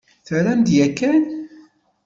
[0.27, 1.21] Terram-d yakan?